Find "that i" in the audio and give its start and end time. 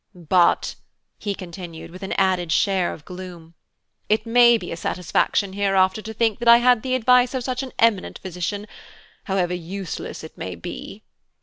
6.39-6.57